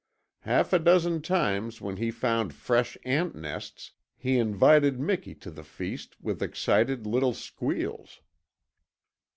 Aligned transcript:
Half 0.39 0.73
a 0.73 0.79
dozen 0.79 1.21
times 1.21 1.79
when 1.79 1.97
he 1.97 2.09
found 2.09 2.55
fresh 2.55 2.97
ant 3.05 3.35
nests 3.35 3.91
he 4.17 4.39
invited 4.39 4.99
Miki 4.99 5.35
to 5.35 5.51
the 5.51 5.63
feast 5.63 6.19
with 6.19 6.41
excited 6.41 7.05
little 7.05 7.35
squeals. 7.35 8.19